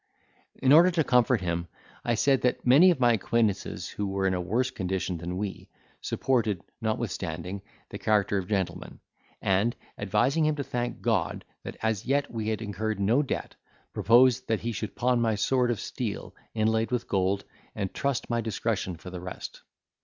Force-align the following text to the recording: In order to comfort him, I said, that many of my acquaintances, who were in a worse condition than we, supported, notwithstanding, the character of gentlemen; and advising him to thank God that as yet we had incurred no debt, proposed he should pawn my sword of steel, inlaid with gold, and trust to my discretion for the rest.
In 0.55 0.71
order 0.73 0.89
to 0.89 1.03
comfort 1.03 1.41
him, 1.41 1.67
I 2.03 2.15
said, 2.15 2.41
that 2.41 2.65
many 2.65 2.89
of 2.89 2.99
my 2.99 3.13
acquaintances, 3.13 3.87
who 3.87 4.07
were 4.07 4.25
in 4.25 4.33
a 4.33 4.41
worse 4.41 4.71
condition 4.71 5.19
than 5.19 5.37
we, 5.37 5.69
supported, 6.01 6.63
notwithstanding, 6.81 7.61
the 7.89 7.99
character 7.99 8.39
of 8.39 8.47
gentlemen; 8.47 8.99
and 9.43 9.75
advising 9.99 10.43
him 10.47 10.55
to 10.55 10.63
thank 10.63 11.01
God 11.01 11.45
that 11.61 11.77
as 11.83 12.03
yet 12.07 12.31
we 12.31 12.47
had 12.47 12.63
incurred 12.63 12.99
no 12.99 13.21
debt, 13.21 13.53
proposed 13.93 14.49
he 14.49 14.71
should 14.71 14.95
pawn 14.95 15.21
my 15.21 15.35
sword 15.35 15.69
of 15.69 15.79
steel, 15.79 16.33
inlaid 16.55 16.89
with 16.89 17.07
gold, 17.07 17.43
and 17.75 17.93
trust 17.93 18.23
to 18.23 18.31
my 18.31 18.41
discretion 18.41 18.95
for 18.97 19.11
the 19.11 19.21
rest. 19.21 19.61